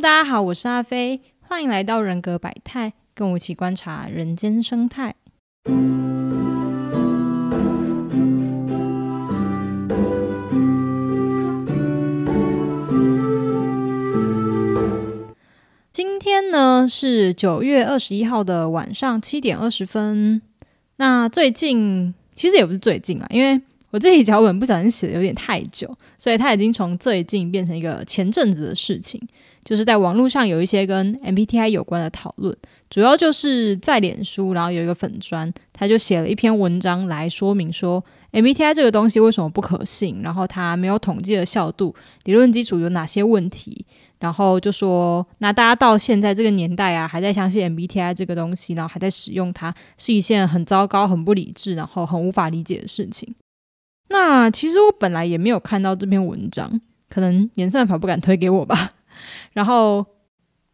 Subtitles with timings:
[0.00, 5.14] 大家好，我是阿飞，欢迎来到人格百态，跟我一起观察人间生态。
[15.92, 20.40] 今天呢是九月二十一号的晚上七点二十分。
[20.96, 23.60] 那最近其实也不是最近啊，因为
[23.90, 29.20] 我这一脚本不小心写的有点太久，所以它已经从最近变成一个前阵子的事情。
[29.70, 32.52] 就是在网络上有一些跟 MBTI 有关的讨论，
[32.88, 41.94] 主要就是在脸书，然后有一个粉砖，他就写了一篇文章来说明说 MBTI 这个东西为什么不可信，然后它没有统计的效度，
[42.24, 43.86] 理论基础有哪些问题，
[44.18, 53.32] 然后就说那大家到现在这个年代啊，还在相信 MBTI 这个东西，然后还在使用它，是一件很糟糕、很不理智，然后很无法理解的事情。
[54.08, 58.90] 那其实我本来也没有看到这篇文章，可能演算法不敢推给我吧。
[59.52, 60.04] 然后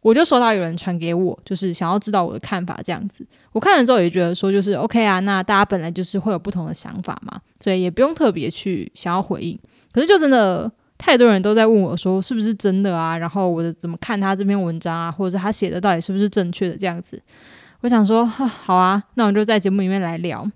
[0.01, 3.27] 我就收到有人传给我，就是想要知道我的看法这样子。
[3.51, 9.59] 我看了之后也觉得说，就是 OK 啊，那大家本来就是会有不同的想法嘛，所以也不用特别去想要回应。
[9.91, 13.17] 可是就真的太多人都在问我说，是不是真的啊？
[13.17, 17.21] 然后我怎么看他这篇文章啊，或者他写的到底是不是正确的这样子？
[17.81, 20.49] 我想说，好啊，那我就在节目里面来聊。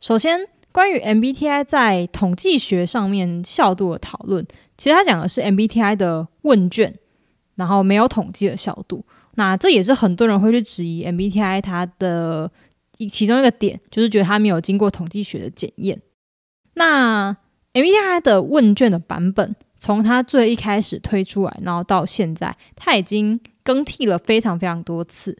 [0.00, 0.40] 首先，
[0.72, 4.44] 关于 MBTI 在统计学上面效度的讨论。
[4.76, 6.92] 其实他讲的是 MBTI 的问卷，
[7.54, 9.04] 然后没有统计的效度。
[9.34, 12.50] 那这也是很多人会去质疑 MBTI 它的
[13.10, 16.00] 其中一个点，就是觉得它没有经过统计学的检验。
[16.74, 17.36] 那
[17.74, 25.36] MBTI 的问卷的版本，从它最一开始推出来，然后到现在，它已经更替了非常非常多次。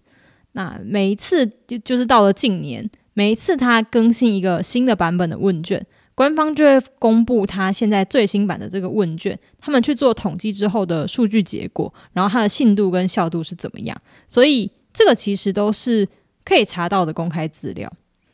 [0.52, 5.84] 那每一次就就是到了近年，每一次它更新一个新的版本的问卷。
[6.14, 13.96] 官方就会公布他现在最新版的这个问卷，他们去做统计之后的数据结果，然后它的信度跟效度是怎么样？
[14.28, 16.06] 所以这个其实都是
[16.44, 17.90] 可以查到的公开资料。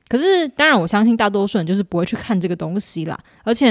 [0.08, 3.16] 可是，当然我相信大多数人就是不会去看这个东西啦。
[3.44, 3.66] 而且，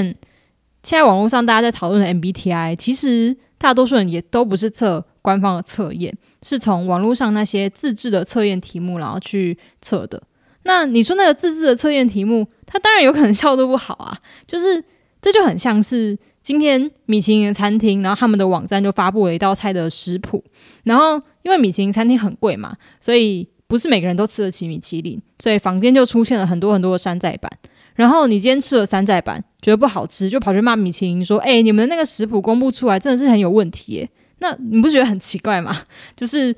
[0.84, 10.24] 现在网络上大家在讨论的 MBTI，其实大多数人也都不是测官方的测验，是从网络上那些自制的测验题目然后去测的。
[10.68, 14.16] 那你说那个自制的测验题目，它当然有可能效度不好啊。
[14.46, 14.84] 就是
[15.22, 20.44] 这就很像是今天米其林的餐厅，然后他们的网站就发布了一道菜的食谱，
[20.84, 27.50] 然后因为米其林餐厅很贵嘛，所以不是每个人都吃得起米其林，所以房间就出现了很多很多的山寨版。
[27.96, 35.82] 然后你今天吃了山寨版，觉得不好吃，就跑去骂米其林说：“哎，你们的那个食谱公布出来真的是很有问题耶。”那你不觉得很奇怪吗？
[36.16, 36.56] 就是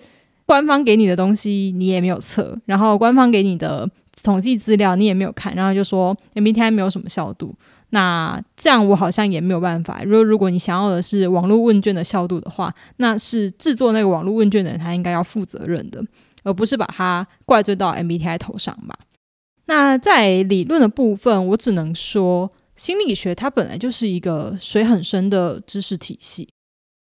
[0.49, 3.87] 官方给你的东西你也没有测，然后官方给你的。
[4.21, 7.55] 统计资料你也没有看，然后就说 MBTI 没有什么效度，
[7.91, 10.01] 那这样我好像也没有办法。
[10.03, 16.03] 如果如果你想要的是网络问卷的效度的话，那是制作那个网络问卷的人他应该要负责任的，
[16.43, 18.99] 而不是把它怪罪到 MBTI 头上吧。
[19.67, 26.49] 那在理论的部分，我只能说心理学它本来就是一个水很深的知识体系。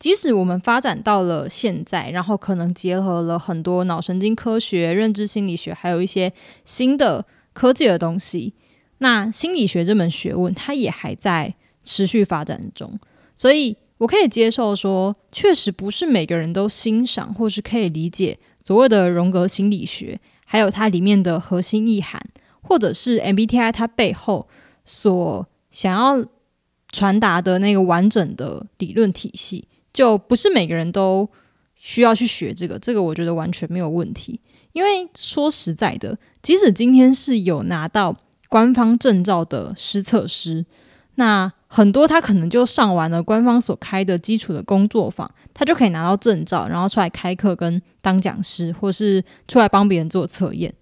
[0.02, 6.34] 即使我们发展到了现在，然后可能结合了很多脑神经科学、认知心理学，还有一些
[6.66, 7.24] 新的
[7.54, 8.56] 科技的东西，
[8.98, 11.54] 那心理学这门学问它也还在
[11.84, 13.00] 持续发展中。
[13.36, 22.20] 所以我可以接受说，确实不是每个人都欣赏或是可以理解所谓的荣格心理学，还有它里面的核心意涵，
[22.64, 24.48] 或者是 MBTI 它背后
[24.84, 26.26] 所想要
[26.92, 29.68] 传达的那个完整的理论体系。
[29.94, 31.29] 就不是每个人都
[31.75, 34.40] 需要去学这个，这个我觉得完全没有问题。
[34.74, 38.16] 因为说实在的，即使今天是有拿到
[38.47, 40.66] 官方证照的师测师，
[41.16, 50.73] 那很多他可能就上完了官方所开的基础的工作坊，他就可以拿到证照，然后出来开课跟当讲师，或是出来帮别人做测验。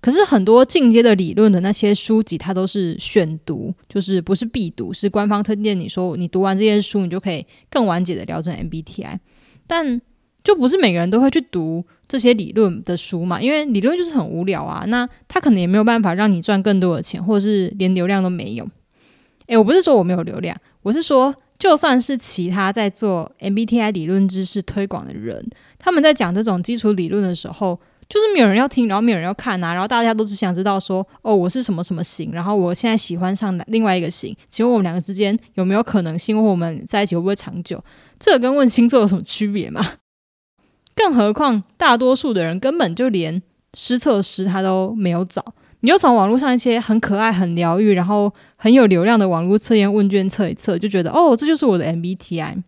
[0.00, 9.18] 可是很多进阶的理论的那些书籍，它都是选读，就是不是必读，是官方推荐你说你读完这些书，你就可以更完整的了解 MBTI。
[9.66, 10.00] 但
[10.42, 14.86] 就不是每个人都会去读这些理论的书嘛，因为理论就是很无聊啊。
[14.86, 18.66] 那他可能也没有办法让你赚更多的钱，或者是连流量都没有。
[19.48, 25.46] 诶，我不是说我没有流量，我是说，就算是其他在做 MBTI 理论知识推广的人，
[25.78, 27.78] 他们在讲这种基础理论的时候。
[28.10, 37.82] 就是没有人要听，然后没有人要看呐，然后大家都只想知道说，哦，我是什么什么型，然后我现在喜欢上另外一个型，请问我们两个之间有没有可能性，或我们在一起会不会长久？
[38.18, 39.80] 这跟问星座有什么区别吗？
[40.96, 43.40] 更何况大多数的人根本就连
[43.74, 45.44] 失测师他都没有找，
[45.82, 52.60] 你就从网络上一些很可爱、很疗愈，然后很有流量的网络测验问卷测一测，就觉得哦，这就是我的 MBTI。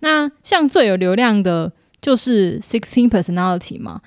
[0.00, 1.72] 那像最有流量的
[2.02, 4.02] 就是 Sixteen Personality 嘛。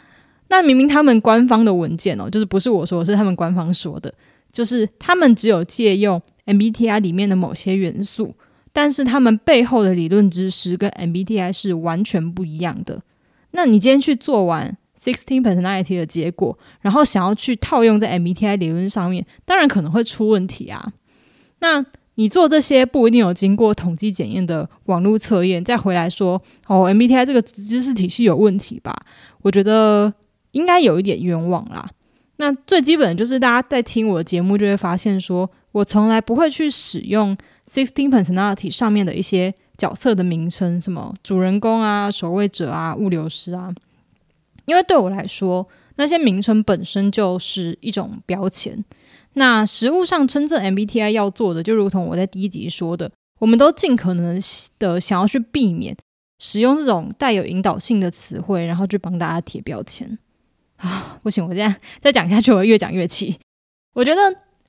[0.50, 4.14] 那明明他们官方的文件哦，就是不是我说，是他们官方说的，
[4.52, 8.34] 就是他们只有借用 MBTI 里面的某些元素，
[8.72, 13.02] 但是他们背后的理论知识跟 MBTI 是完全不一样的。
[13.52, 20.94] 那你今天去做完 Sixteen Personality 的结果，然后想要去套用在 MBTI 理论上面，当然可能会出问题啊。
[21.60, 21.86] 那
[22.16, 28.96] 你做这些不一定有经过统计检验的网络测验，再回来说哦，MBTI 这个知识体系有问题吧？
[29.42, 30.14] 我觉得
[30.52, 31.90] 应该有一点冤枉啦。
[32.38, 37.36] 那最基本的就是大家在听我的节目就会发现，说我从来不会去使用
[37.68, 43.74] Sixteen Personality 上面的一些角色的名称，什么主人公啊、守卫者啊、物流师啊，
[44.66, 48.86] 因为对我来说，那些名称本身就是一种标签。
[49.34, 54.40] 那实物上，真正 MBTI 要做的，就如同我在第一集说的，我们都尽可能
[54.80, 55.96] 的想要去避免
[56.40, 60.18] 使用这种带有引导性的词汇，然后去帮大家贴标签
[60.78, 61.20] 啊！
[61.22, 63.38] 不行，我这样再讲下去，我越讲越气。
[63.94, 64.22] 我觉得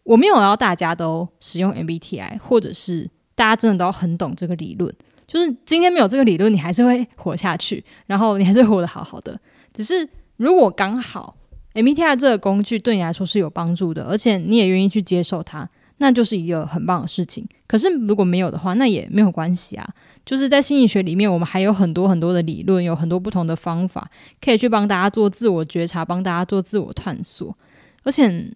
[0.02, 4.94] 我没有要大家都使用 MBTI，或者是大家真的都要很懂这个理论。
[5.26, 9.38] 就是今天没有这个理论，你还是会活下去，然后你还是活得好好的。
[9.72, 11.36] 只是如果刚好。
[11.74, 15.68] MBTI 这个工具对你来说是有帮助的，而且你也愿意去接受它，
[15.98, 17.46] 那就是一个很棒的事情。
[17.68, 19.88] 可是如果没有的话，那也没有关系啊。
[20.24, 24.10] 就是在心理学里面，我们还有很多很多的理论，有很多不同的方法
[24.40, 27.56] 可以去帮大家做自我觉察，帮大家做自我探索。
[28.02, 28.52] 而且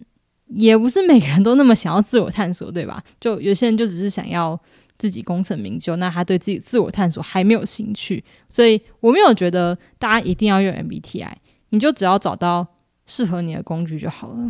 [0.47, 3.01] 也不是每个人都那么想要自我探索，对吧？
[3.21, 4.59] 就有些人就只是想要
[4.97, 8.23] 自己功成名就，那他对自己自我探索还没有兴趣。
[8.49, 11.33] 所以我没有觉得大家一定要用 MBTI，
[11.69, 12.67] 你就只要找到。
[13.05, 14.49] 适合你的工具就好了。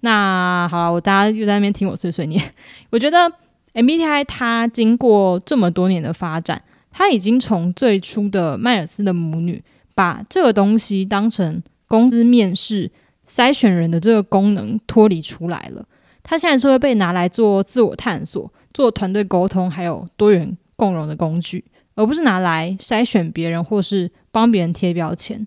[0.00, 2.52] 那好了，我大家又在那边听我碎碎念。
[2.90, 3.32] 我觉得
[3.74, 9.62] MBTI 它经过这么多年的发展，它已经从最初的迈尔斯的母女
[9.94, 12.90] 把这个东西当成公司面试
[13.28, 15.86] 筛选人的这个功能脱离出来了。
[16.22, 21.64] 它现在是会被拿来做自我探索、做团队沟通，还有多元共融的工具，
[21.94, 25.46] 而不是拿来筛选别人或是帮别人贴标签。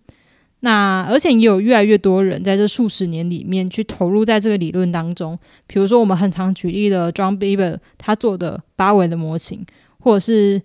[0.65, 5.38] 那而且也有越来越多人在这数十年里面去投入在这个理论当中，
[5.68, 9.65] 比如说我们很常举例的 John Bieber 他做的八维的模型，
[10.00, 10.62] 或者是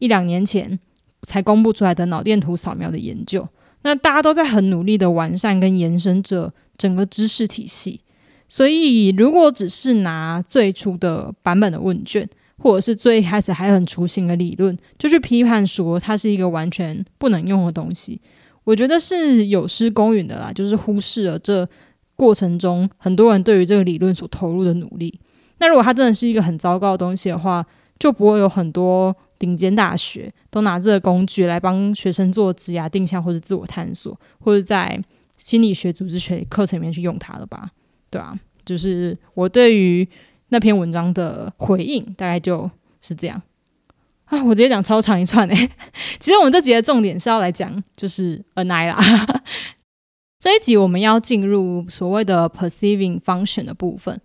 [0.00, 0.78] 一两年前
[1.22, 3.48] 才公布出来的脑电图扫描的研究。
[3.84, 8.02] 那大家都在很努力的完善跟延伸着整个知识体系。
[8.50, 12.28] 所以如果只是拿最初的版本的问卷，
[12.58, 18.20] 或者是最开始还很雏形的理论，就去批判说它是一个完全不能用的东西。
[18.68, 21.66] 我觉得是有失公允的啦，就是忽视了这
[22.14, 25.18] 过程中很多人对于这个理论所投入的努力。
[25.56, 27.64] 那如果它真的是一个很糟糕的东西的话，
[27.98, 35.02] 就不会有很多顶尖大学都拿这个工具来帮学生做职涯定向或者自我探索，或者在
[35.38, 37.70] 心理学、组织学课程里面去用它了吧？
[38.10, 40.06] 对啊，就是我对于
[40.50, 43.40] 那篇文章的回应大概就是这样。
[44.28, 45.70] 啊，我直接讲超长一串诶。
[46.20, 48.96] 其实我们这集的重点是要来讲就是 Ni 啦。
[50.38, 54.20] 这一集我们要进入所谓的 perceiving function 的部分。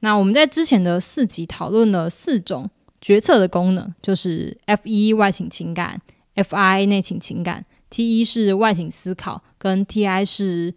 [0.00, 2.68] 那我们在之前的四集讨论了四种
[3.00, 6.00] 决策的功能，就是 F 一外倾情感
[6.34, 10.74] ，F I 内倾情感，T 一是外倾思考，跟 T I 是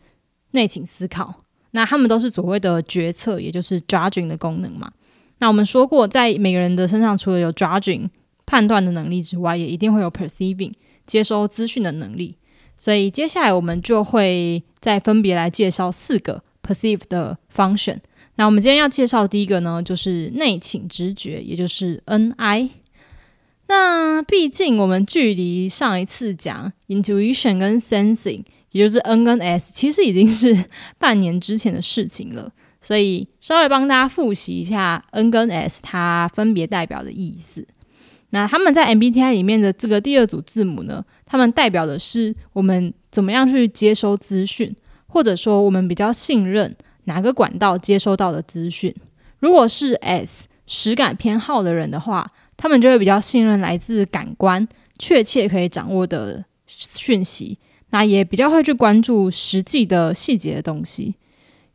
[0.51, 1.43] 内倾思考。
[1.71, 4.91] 那他们都是所谓的决策，也就是 judging 的功能嘛。
[5.39, 8.09] 那我们说过，在每个人的身上，除了有 judging。
[8.49, 10.73] 判断的能力之外，也一定会有 perceiving
[11.05, 12.35] 接收资讯的能力。
[12.75, 17.99] 所以接下来我们就会再分别来介绍四个 perceive 的 function。
[18.37, 22.71] 那我们今天要介绍第一个呢，就是内倾直觉，也就是 N-I。
[23.67, 30.65] 那毕竟我们距离上一次讲 intuition 跟 sensing，也就是 N 跟 S，其实已经是
[30.97, 32.51] 半年之前的事情了。
[32.81, 37.67] 所以稍微帮大家复习一下 N 跟 S 它分别代表的意思。
[38.31, 41.03] 那他们在 MBTI 里面的这个第二组字母呢？
[41.25, 44.75] 他们代表的是我们怎么样去接收资讯，
[45.07, 48.93] 或者说我们比较信任哪个管道接收到的资讯。
[49.39, 54.67] 如果是 S 实感偏好的人的话，他们就会比较信任来自感官
[54.99, 57.57] 确切可以掌握的讯息，
[57.89, 61.15] 那也比较会去关注实际的细节的东西。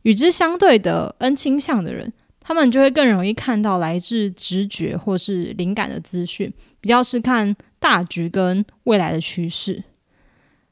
[0.03, 2.13] 与之相对的 N 倾向的人。
[2.47, 9.83] 他们就会更容易看到来自直觉或是灵感的资讯，比较是看大局跟未来的趋势。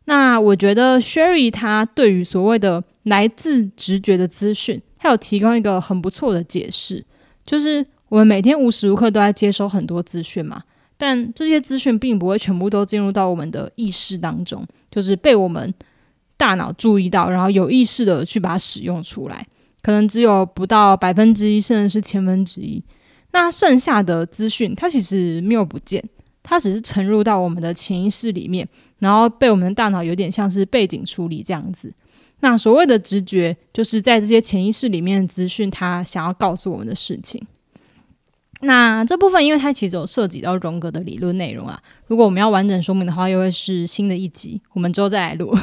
[0.05, 7.03] 那我觉得 Sherry 他对于所谓的来自直觉的资讯，他有提供一个很不错的解释，
[7.43, 10.61] 就是我们每天无时无刻都在接收很多资讯嘛，
[10.95, 15.73] 但这些资讯并不会全部都进入到我们的意识当中，就是被我们
[16.37, 19.47] 大脑注意到，然后有意识的去把它使用出来，
[19.83, 22.83] 可能只有不到百分之一，甚至是千分之一。
[23.33, 26.03] 那剩下的资讯，它其实没有不见，
[26.41, 28.67] 它只是沉入到我们的潜意识里面，
[28.99, 31.93] 然后被我们的大脑有点像是背景处理这样子。
[32.39, 37.45] 那所谓的直觉，就是在这些潜意识里面的资讯，它想要告诉我们的事情。
[38.61, 45.53] 那这部分，因为它其实有涉及到荣格的理论内容啊，如果我们要完整说明的话，又会是新的一集，我们之后再来录。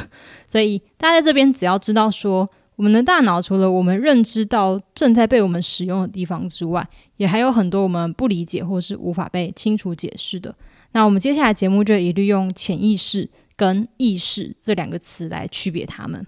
[0.47, 2.47] 所以大家在这边只要知道说，
[2.81, 10.55] 我们的大脑除了我们认知到正在被我们使用的地方之外，也还有很多我们不理解或是无法被清楚解释的。
[10.93, 16.25] 那我们接下来节目就一律用潜意识跟意识这两个词来区别它们。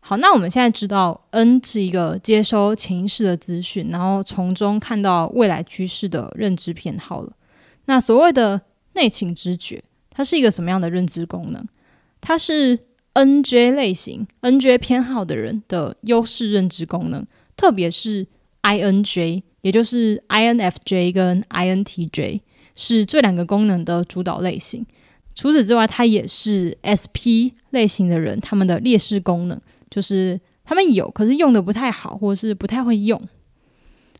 [0.00, 7.32] 好，那我们现在知道，N 是一个接收潜意识的资讯，然后从中看到未来趋势的认知偏好了。
[7.86, 8.60] 那所谓的
[8.92, 11.66] 内倾直觉，它是一个什么样的认知功能？
[12.20, 12.78] 它是
[13.16, 17.24] NJ 类型、NJ 偏好的人的优势认知功能，
[17.56, 18.26] 特别是
[18.62, 22.40] INJ，也就是 INFJ 跟 INTJ
[22.74, 24.84] 是这两个功能的主导类型。
[25.34, 29.58] 除此之外，它也是 SP 类型的人他们的劣势功能。
[29.88, 33.18] 就是他们有，可是用的不太好，或者是不太会用。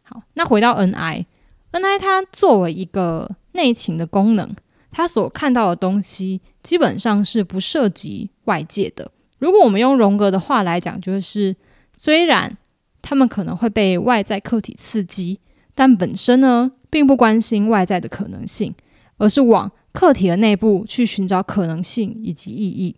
[0.04, 4.54] 好，那回到 N I，N I 它作为一个内情的功能，
[4.96, 9.12] 他所看到的东西基本上是不涉及外界的。
[9.38, 11.54] 如果我们用荣格的话来讲，就是
[11.94, 12.56] 虽然
[13.02, 15.38] 他们可能会被外在客体刺激，
[15.74, 18.74] 但本身呢并不关心外在的可能性，
[19.18, 22.96] 而是往客体的内部去寻找可能性以及意义。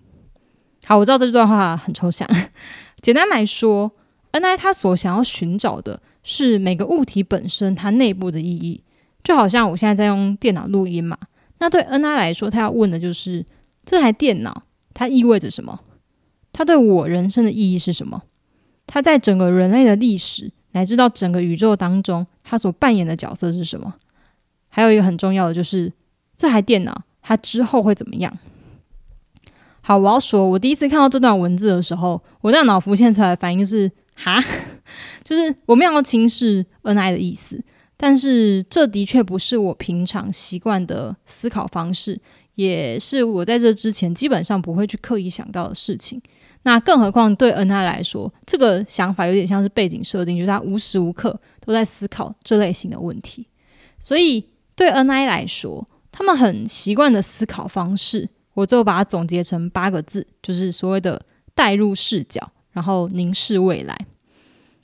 [0.85, 2.31] 好，我知道这段话很抽象。
[3.03, 3.91] 简单来说
[4.31, 8.85] ，N I 他所想要寻找的是每个物体本身它内部的意义。
[9.25, 11.19] 就好像我现在在用电脑录音嘛，
[11.59, 13.45] 那对 N I 来说，他要问的就是
[13.85, 14.63] 这台电脑
[14.95, 15.81] 它意味着什么？
[16.53, 18.23] 它对我人生的意义是什么？
[18.87, 23.95] 它在整个人类的历史乃至到整个宇宙当中，它所扮演的角色是什么？
[24.69, 25.93] 还有一个很重要的就是
[26.37, 28.39] 这台电脑它之后会怎么样？
[29.81, 34.39] 好，我要说，我第一次看到这段文字的时候，我大脑浮现出来的反应是“哈”，
[35.25, 37.63] 就是我没有要轻视恩爱的意思，
[37.99, 42.19] 但是这的确不是我平常习惯的思考方式，
[42.55, 46.23] 也是我在这之前基本上不会去刻意想到的事情。
[46.63, 53.47] 那更何况对恩爱来说，这个想法有点像是背景设定，就是他无时无刻都在思考这类型的问题。
[53.99, 54.45] 所以
[54.77, 58.29] 对恩爱来说，他们很习惯的思考方式。
[58.55, 61.21] 我最后把它总结成八个字，就是所谓的
[61.55, 63.97] 代入视角，然后凝视未来。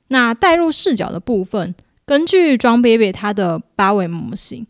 [0.09, 1.75] 那代入视角的部分，
[2.07, 4.67] 根据庄 baby 它的八维模型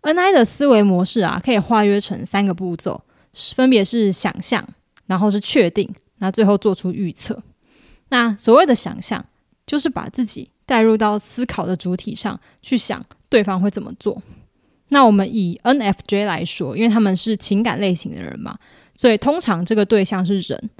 [0.00, 3.02] ，N I 的思维模式啊，可以划约成三个步骤，
[3.54, 4.66] 分别是想象，
[5.06, 7.42] 然后是确定，那最后做出预测。
[8.08, 9.24] 那所谓的想象，
[9.64, 14.20] 就是把自己带入到思考的主体上去想对方会怎么做。
[14.88, 18.58] 那我们以 NFJ 来说，因为他们是情感类型的人嘛，
[18.94, 20.70] 所以通常这个对象是人，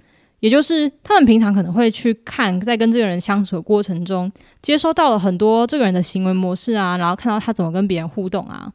[0.43, 4.31] 也就是他们平常可能会去看，在跟这个人相处的过程中，
[4.61, 8.73] 接收到了很多这个人的行为模式啊，然后看到他怎么跟别人互动啊。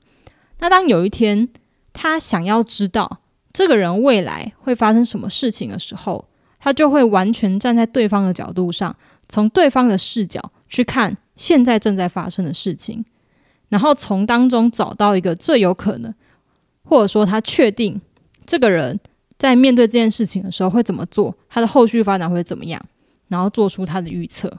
[0.59, 1.50] 那当有一天
[1.91, 3.19] 他想要知道
[3.51, 8.95] 这个人未来会发生什么事情的时候，他就会完全站在对方的角度上，
[9.27, 13.03] 从对方的视角去看现在正在发生的事情。
[13.67, 16.13] 然后从当中找到一个最有可能，
[16.83, 18.00] 或者说他确定
[18.45, 18.97] 这个人
[19.38, 22.82] 在面对这件事情的时候会怎么做，他的后续发展会怎么样，
[23.27, 24.51] 然后做出他的预测。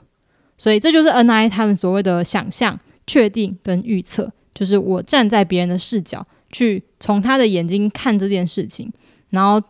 [0.57, 8.91] 所以这就是 N I 他们所谓的想象、确定跟预测，就是我站在别人的视角去从他的眼睛看这件事情，
[9.29, 9.61] 然后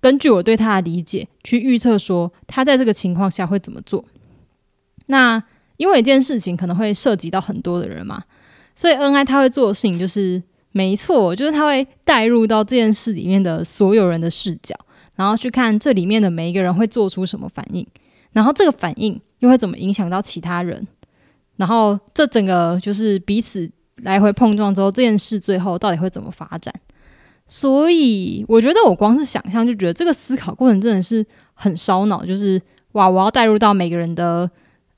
[0.00, 4.04] 根据我对他的理解去预测说他在这个情况下会怎么做。
[5.06, 5.42] 那
[5.78, 8.22] 因为一件事情可能会涉及到很多的人嘛。
[8.76, 14.74] 所以，N I 他会做的事情就是，没错，就是他会带入到这件事里面的所有人的视角，
[15.16, 17.86] 然后去看这里面的每一个人会做出什么反应，
[18.32, 20.86] 然后这个反应又会怎么影响到其他人，
[21.56, 23.68] 然后这整个就是彼此
[24.02, 26.72] 来回碰撞之后，这件事最后到底会怎么发展？
[27.48, 32.62] 所以，我觉得我光是想象就觉得这个思考过程真的是很烧脑，就是
[32.92, 34.48] 哇，我要带入到每个人的。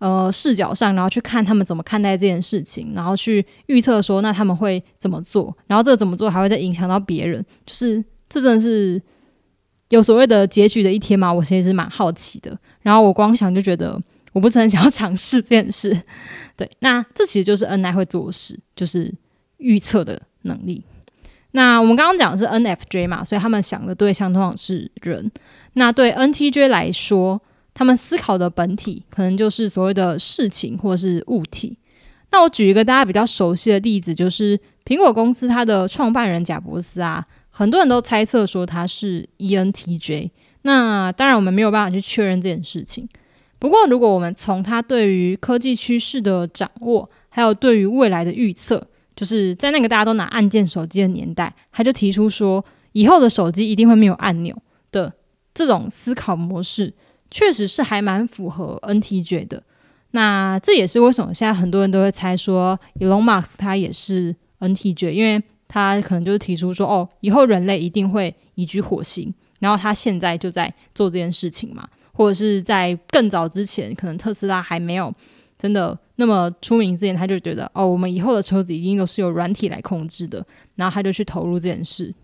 [0.03, 9.01] 呃，视角上，然后去看他们怎么看待这件事情，然后去预测说，那他们会怎么做，然后这个怎么做还会再影响到别人，就是这真的是
[9.91, 11.33] 有所谓的结局的一天吗？
[11.33, 12.59] 我其实是蛮好奇的。
[12.81, 13.97] 然后我光想就觉得，
[14.33, 15.97] 我不是很想要尝试这件事。
[16.59, 19.15] 对，那这其实就是 N I 会做事，就是
[19.59, 20.83] 预测的能力。
[21.53, 25.31] 那我们刚刚讲的是 NFJ 嘛，所以他们想的对象通常是人。
[25.75, 27.41] 那对 NTJ 来说，
[27.75, 31.79] 他们思考的本体可能就是所谓的事情或是物体。
[32.31, 40.31] 那我举一个大家比较熟悉的例子，就是苹果公司它的创办人贾伯斯啊，很多人都猜测说他是 ENTJ。
[40.62, 43.09] 那当然我们没有办法去确认这件事情。
[43.59, 54.57] 不过如果我们从他对于科技趋势的掌握，还有对于未来的预测，就是在那个大家都拿按键手机的年代，他就提出说，以后的手机一定会没有按钮
[54.91, 55.12] 的
[55.52, 56.93] 这种思考模式，
[57.33, 59.61] 确实是还蛮符合 NTJ 的。
[60.12, 75.12] 那这也是为什么现在很多人都会猜说，Elon Musk 他也是 NTJ，因为他可能就是提出说，哦，以后人类一定会移居火星，然后他现在就在做这件事情嘛，或者是在更早之前，可能特斯拉还没有
[75.59, 75.99] 真的。
[76.17, 80.47] 那么出名之前，他就觉得哦，我们以后的车子一定都是由软体来控制的，
[80.77, 82.15] 然后他就去投入这件事。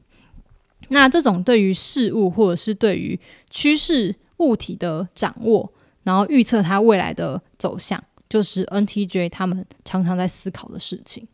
[0.91, 3.19] 那这种对于事物或者是对于
[3.50, 5.71] 趋势物体的掌握，
[6.02, 11.26] 然后预测它未来的走向，就是 NTJ 他们常常在思考的事情。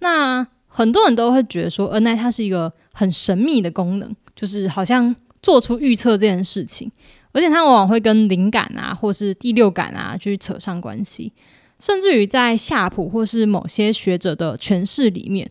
[0.00, 6.90] 那很多人都会觉得说，NI 它是一个很神秘的功能，就是好像做出预测这件事情，
[7.32, 11.32] 而且它往往会跟灵感啊，或是第六感啊去扯上关系。
[11.80, 15.48] 甚至于在夏普或是某些学者的诠释里面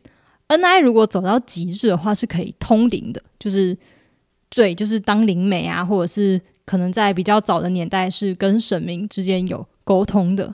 [0.48, 0.80] ，N.I.
[0.80, 3.78] 如果走到极致的话，是可以通灵的，就是
[4.50, 10.54] 对，就是当灵媒啊，或者是可能在比较早的年代是跟神明之间有沟通的。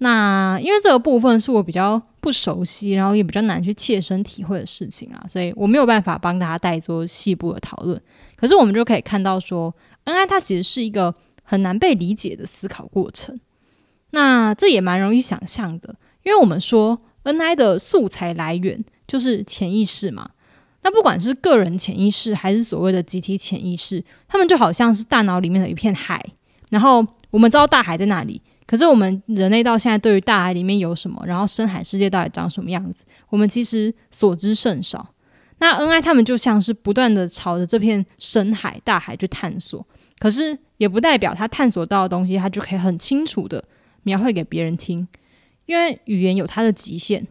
[0.00, 8.00] 那因为这个部分是我比较不熟悉，然后也比较难去切身体会的事情啊，所以我没有办法帮大家带做细部的讨论。
[8.36, 9.74] 可是我们就可以看到说
[10.04, 10.26] ，N.I.
[10.26, 11.12] 它其实是一个
[11.42, 13.40] 很难被理解的思考过程。
[14.10, 20.30] 那这也蛮容易想象的，因为我们说 N I 的素材来源就是潜意识嘛。
[20.82, 26.24] 那不管是个人潜意识还是所谓的集体潜意识，他们就好像是大脑里面的一片海。
[26.70, 35.14] 然后我们知道大海在哪里，可是我们人类到现在对于大海里面有什么，然后深海世界到底长什么样子，我们其实所知甚少。
[35.58, 39.86] 那 N I 他们就像是不断的朝着这片深海大海去探索，
[40.18, 43.64] 可是也不代表他探索到的东西，他就可以很清楚的。
[44.04, 45.06] 描绘给别人听，
[45.66, 47.26] 因为语言有它的极限。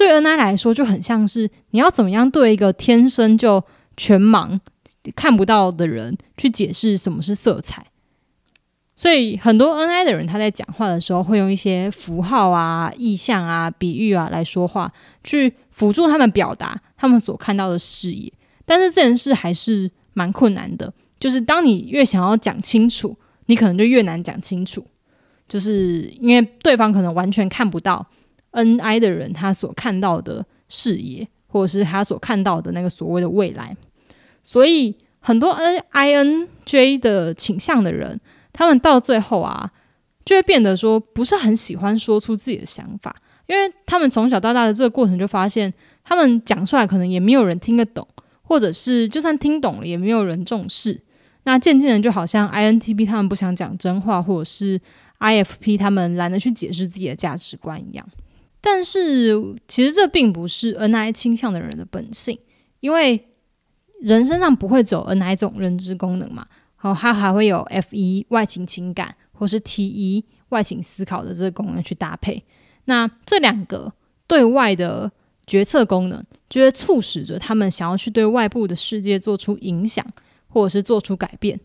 [0.00, 3.62] 对恩爱来说，就很像是你要怎么样对一个天生就
[3.98, 4.58] 全盲、
[5.14, 7.84] 看不到的人去解释什么是色彩。
[8.96, 14.90] 所以，很多恩爱的人他在讲话的时候，会用一些符号啊、意象啊、比喻啊来说话，
[15.22, 18.32] 去辅助他们表达他们所看到的视野。
[18.64, 24.82] 但是这件事还是蛮困难的，就是当你越想要讲清楚，你可能就越难讲清楚。
[25.46, 28.06] 就是因为对方可能完全看不到
[28.52, 33.76] N I 的人他所看到的视野，或者是他所看到的那个所谓的未来，
[34.42, 38.20] 所以很多 N I N J 的倾向的人，
[38.52, 39.70] 他们到最后啊，
[40.24, 43.14] 就会变得说不是很喜欢说出自己的想法，
[43.46, 48.06] 因为他们从小到大的这个过程就发现，他们讲出来可能也没有人听得懂，
[48.42, 51.00] 或者是就算听懂了，也没有人重视。
[51.44, 54.80] 那渐渐的，就好像 I N T P 他们不想讲真话，或者是。
[55.20, 58.08] IFP 他们懒得去解释自己的价值观一样，
[58.60, 59.34] 但是
[59.66, 62.38] 其实这并不是 NI 倾向的人的本性，
[62.80, 63.28] 因为
[64.00, 66.46] 人身上不会只有 NI 这种认知功能嘛，
[66.80, 72.44] 然后它还会有 F1 外倾情感或是 T1 外倾思考的这个功能去搭配。
[72.84, 73.92] 那这两个
[74.26, 75.10] 对外的
[75.46, 80.04] 决策功能，就会促使着他们想要去对外部的世界做出影响，
[80.48, 81.58] 或者是做出改变，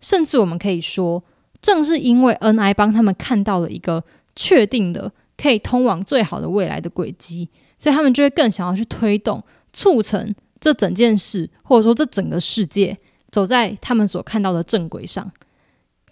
[0.00, 1.22] 甚至我们可以说。
[1.60, 4.04] 正是因为 N I 帮他们看到了一个
[4.36, 9.42] 确定的可以通往最好的未来的轨迹，所以他们就会更想要去推动、
[9.72, 12.96] 促成这整件事，或者说这整个世界
[13.30, 15.30] 走在他们所看到的正轨上。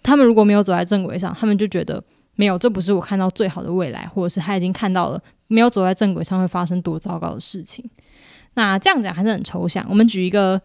[0.01, 2.03] 他们如果没有走在正轨上，他们就觉得
[2.35, 7.89] 没有，这不是我看到最好的未来，或者是他已经看到了没有走在正轨上会发生多糟糕的事情。
[8.55, 9.85] 那这样讲还是很抽象。
[9.89, 10.61] 我们举一个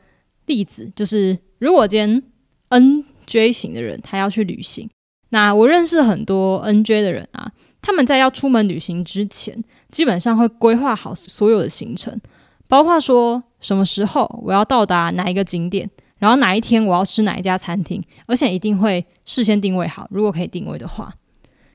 [0.46, 2.22] 例子，就是如果今天
[2.70, 3.04] N。
[3.28, 4.88] J 型的人，他要去旅行。
[5.28, 7.52] 那我认识很多 NJ 的人啊，
[7.88, 12.20] 他们在要出门旅行之前，基本上会规划好所有的行程，
[12.66, 21.10] 包括说什么时候我要到达哪一个景点，然后哪一天我要吃哪一家餐厅，而且一定会事先定位好，如果可以定位的话。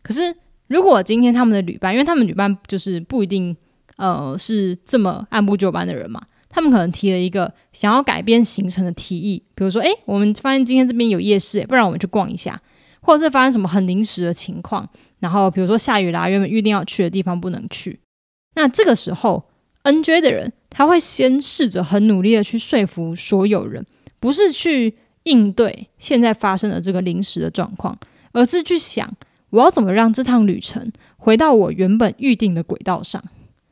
[0.03, 0.21] 可是
[0.67, 3.57] 如果今天他们的旅伴，因为他们旅伴就是不一定
[3.97, 6.21] 呃是这么按部就班的人嘛。
[6.47, 12.61] 他们可能提了一个想要改变行程的提议，比如说，诶，我们发现今天这边有夜市，不然我们去逛一下，
[13.01, 14.87] 或者是发生什么很临时的情况，
[15.23, 17.97] 然后比如说下雨啦，原本预定要去的地方不能去，
[18.55, 19.41] 那这个时候
[19.83, 23.85] ，N J 的人他会先试着很努力的去说服所有人，
[24.19, 27.97] 不是去应对现在发生的这个临时的状况，
[28.33, 29.09] 而是去想
[29.49, 33.23] 我要怎么让这趟旅程回到我原本预定的轨道上。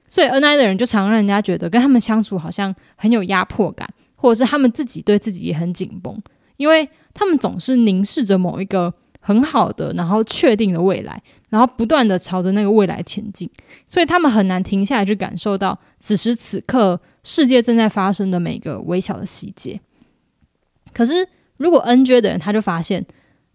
[0.08, 6.18] 所以 N I 的人就常让人家觉得跟他们相处好像很有压迫感，或者是他们自己对自己也很紧绷，
[6.56, 8.94] 因为他们总是凝视着某一个。
[9.23, 13.47] 很好的，然后确定的未来，然后不断的朝着那个未来前进，
[13.86, 19.79] 所以他们很难停下来去感受到此时此刻世界正在发生的每个微小的细节。
[20.91, 21.25] 可是，
[21.57, 23.05] 如果 N J 的人，他就发现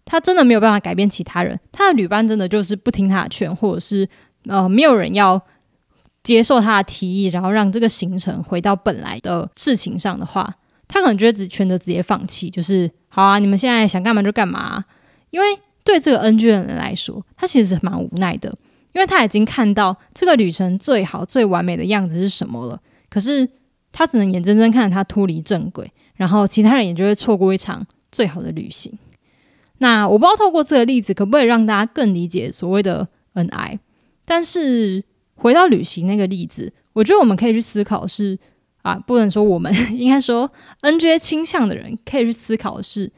[0.05, 4.07] 他真的没有办法改变其他人，他的旅伴真的就是不听他的劝，或者是
[4.45, 5.39] 呃没有人要
[6.23, 10.55] 接受他的提议，然后让这个行程回到本来的事情上的话，
[10.87, 14.85] 他可能觉得只选择直接放弃，就是好啊，你们现在想干嘛就干嘛。
[15.29, 15.47] 因为
[15.83, 18.49] 对这个 NG 的人来说，他其实是蛮无奈的，
[18.93, 22.81] 因为他已经看到这个旅程最好、最完美的样子是什么了。
[23.09, 23.47] 可是
[23.91, 28.97] 他只能眼睁睁看着他脱离正轨，然后其他人也就会错过一场最好的旅行。
[29.77, 33.79] 那我不知道透过这个例子可不可以让大家更理解所谓的恩爱。
[34.25, 35.03] 但是
[35.35, 38.37] 回到旅行那个例子，我觉得我们可以去思考是
[38.81, 43.11] 啊，不能说我们应该说 NG 倾向的人可以去思考的是。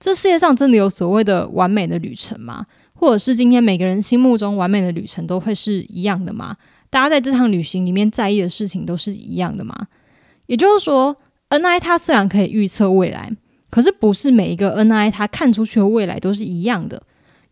[0.00, 2.66] 这世界上真的有所谓的完美的旅程吗？
[2.94, 6.56] 或者是今天每个人心目中完美的旅程都会是一样的吗？
[6.88, 9.88] 大家在这趟旅行里面在意的事情都是一样的吗？
[10.46, 11.14] 也就是说
[11.50, 13.30] ，N I 它虽然可以预测未来，
[13.68, 17.02] 可是不是每一个 N I 它看出去的未来都是一样的，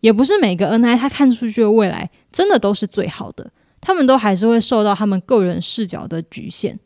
[0.01, 6.81] 也不是每个 N I 它看出去的未来真的都是最好的，他们都还是会受到他们个人视角的局限。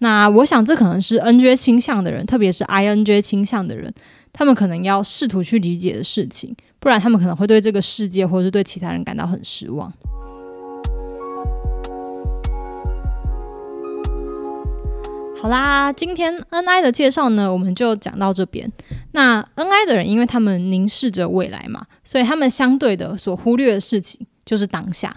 [0.00, 3.92] 那我想，这可能是 N J 倾向的人，特别是 I N J 倾向的人。
[4.38, 9.92] 他们可能要试图去理解的事情，不然他们可能会对这个世界或者是对其他人感到很失望。
[15.42, 18.70] 好啦，今天 N I 的介绍呢，我们就讲到这边。
[19.10, 25.16] 那 N I 的人，因为他们凝视着未来嘛，所以他们相对的所忽略的事情就是当下。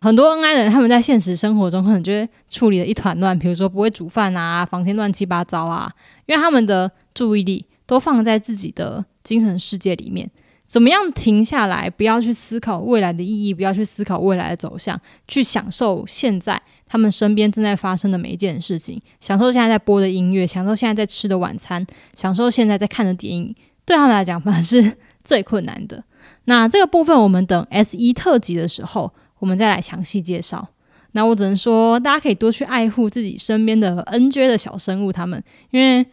[0.00, 5.92] 很多 N I 的人，他们在现实生活中可能就会处理的一团乱，比如说不会煮饭啊，房间乱七八糟啊，
[6.26, 7.66] 因为他们的注意力。
[7.90, 10.30] 都放在自己的精神世界里面，
[10.64, 11.90] 怎么样停下来？
[11.90, 23.52] 不要去思考未来的意义，不要去思考未来的走向，去享受现在他们身边正在发生的每一件事情，享受现在在播的音乐，享受现在在吃的晚餐，享受现在在看的电影。
[23.84, 26.04] 对他们来讲，反而是最困难的。
[26.44, 30.68] 那这个部分，我们等 S 一特辑的时候，我们再来详细介绍。
[31.10, 36.06] 那我只能说，大家可以多去爱护自己身边的 N J 的小生物，他们因为。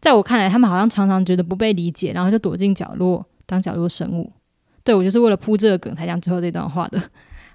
[0.00, 4.32] 在我看来，他们好像常常觉得不被理解，然后就躲进角落当角落生物。
[4.82, 6.98] 对我就是为了铺这个梗才讲最后这段话的。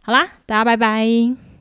[0.02, 1.55] 好啦，大家拜拜。